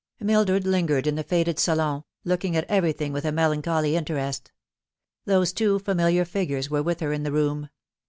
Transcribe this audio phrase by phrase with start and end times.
[0.19, 4.51] Mildred lingered in the faded salon, looking at everything with a melancholy interest.
[5.25, 7.69] Those two familiar figures were with her in the room.